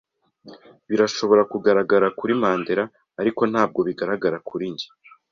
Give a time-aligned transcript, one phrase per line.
[0.89, 2.83] Birashobora kugaragara kuri Mandera,
[3.21, 4.87] ariko ntabwo bigaragara kuri njye.